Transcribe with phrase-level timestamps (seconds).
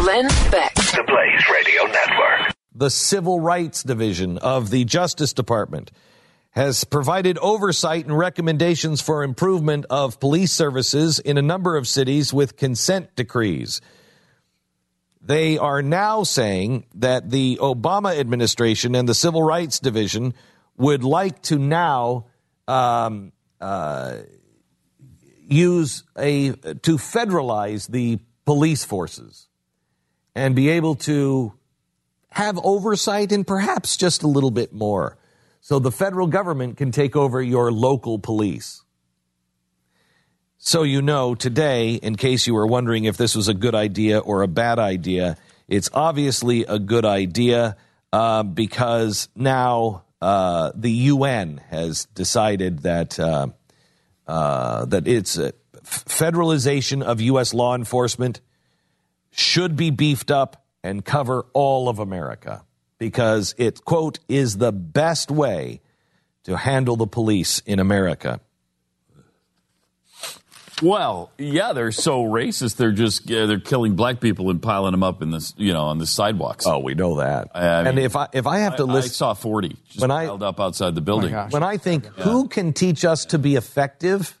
[0.00, 0.74] Glenn Beck.
[0.76, 2.54] The Blaze Radio Network.
[2.74, 5.90] The Civil Rights Division of the Justice Department
[6.52, 12.32] has provided oversight and recommendations for improvement of police services in a number of cities
[12.32, 13.82] with consent decrees.
[15.20, 20.32] They are now saying that the Obama administration and the Civil Rights Division
[20.78, 22.24] would like to now
[22.66, 24.16] um, uh,
[25.46, 29.49] use a to federalize the police forces
[30.34, 31.52] and be able to
[32.30, 35.16] have oversight and perhaps just a little bit more.
[35.60, 38.82] So the federal government can take over your local police.
[40.58, 44.18] So you know today, in case you were wondering if this was a good idea
[44.18, 45.36] or a bad idea,
[45.68, 47.76] it's obviously a good idea
[48.12, 53.48] uh, because now uh, the UN has decided that uh,
[54.26, 55.38] uh that it's
[55.82, 57.54] federalization of U.S.
[57.54, 58.40] law enforcement
[59.40, 62.62] should be beefed up and cover all of America
[62.98, 65.80] because it, quote, is the best way
[66.44, 68.40] to handle the police in America.
[70.82, 72.76] Well, yeah, they're so racist.
[72.76, 75.84] They're just yeah, they're killing black people and piling them up in this, you know,
[75.84, 76.66] on the sidewalks.
[76.66, 77.48] Oh, we know that.
[77.54, 80.00] I mean, and if I if I have to I, list, I saw forty just
[80.00, 81.34] When I- piled up outside the building.
[81.34, 84.38] Oh when I think who can teach us to be effective,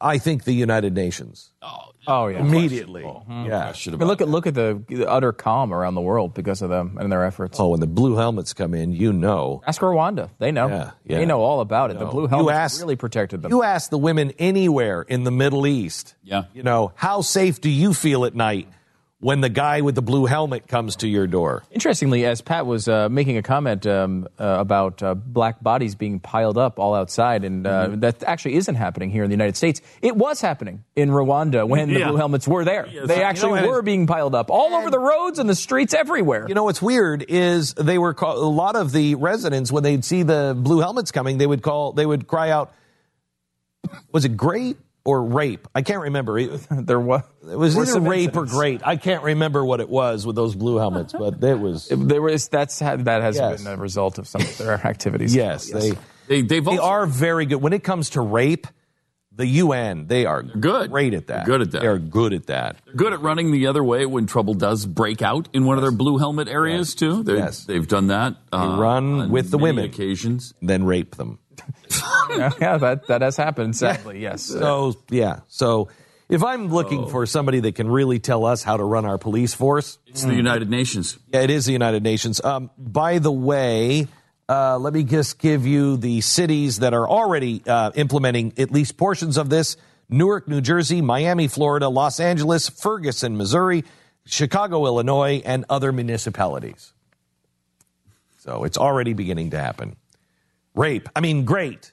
[0.00, 2.40] I think the United Nations Oh yeah.
[2.40, 3.02] immediately.
[3.02, 3.46] Hmm.
[3.46, 3.72] Yeah.
[3.72, 6.34] Should I have mean, look at look at the, the utter calm around the world
[6.34, 7.58] because of them and their efforts.
[7.60, 9.62] Oh, when the blue helmets come in, you know.
[9.66, 10.68] Ask Rwanda; they know.
[10.68, 11.18] Yeah, yeah.
[11.18, 11.98] They know all about it.
[11.98, 13.50] The blue helmets ask- really protected them.
[13.50, 16.14] You ask the women anywhere in the Middle East.
[16.22, 16.44] Yeah.
[16.54, 18.68] You know, how safe do you feel at night
[19.24, 21.62] when the guy with the blue helmet comes to your door?
[21.70, 26.20] Interestingly, as Pat was uh, making a comment um, uh, about uh, black bodies being
[26.20, 28.00] piled up all outside, and uh, Mm-hmm.
[28.00, 29.80] that actually isn't happening here in the United States.
[30.02, 32.08] It was happening in Rwanda when the Yeah.
[32.08, 32.86] blue helmets were there.
[33.06, 36.44] they actually know, were being piled up all over the roads and the streets everywhere.
[36.46, 40.04] You know what's weird is they were call, a lot of the residents when they'd
[40.04, 42.72] see the blue helmets coming, they would call they would cry out,
[44.12, 46.38] "Was it great or rape?" I can't remember.
[46.38, 48.80] It, there was it was were either some rape or great.
[48.86, 52.48] I can't remember what it was with those blue helmets, but it was There was
[52.48, 53.62] that's that has Yes.
[53.62, 55.34] been a result of some of their activities.
[55.34, 55.92] yes, they
[56.26, 58.66] They, they've they are very good when it comes to rape.
[59.36, 60.92] The UN, they are good.
[60.92, 61.44] great at that.
[61.44, 61.80] They're good at that.
[61.82, 62.76] They're good at that.
[62.94, 65.90] good at running the other way when trouble does break out in one of their
[65.90, 67.24] blue helmet areas too.
[67.24, 67.64] They're- Yes.
[67.64, 68.36] They've done that.
[68.52, 69.86] uh, run on with the women.
[69.86, 70.54] occasions.
[70.62, 71.40] Then rape them.
[72.60, 73.76] yeah, that that has happened.
[73.76, 74.42] Sadly, yes.
[74.42, 75.40] So yeah.
[75.48, 75.88] So
[76.28, 79.54] if I'm looking for somebody that can really tell us how to run our police
[79.54, 81.18] force, It's the United Nations.
[81.32, 82.42] yeah, it is the United Nations.
[82.42, 84.08] Um, by the way,
[84.48, 88.96] uh, let me just give you the cities that are already uh, implementing at least
[88.96, 89.76] portions of this:
[90.08, 93.84] Newark, New Jersey, Miami, Florida, Los Angeles, Ferguson, Missouri,
[94.26, 96.92] Chicago, Illinois, and other municipalities.
[98.38, 99.96] So it's already beginning to happen.
[100.74, 101.08] Rape.
[101.16, 101.92] I mean, great,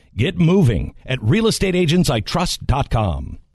[0.15, 3.41] Get moving at realestateagentsitrust.com.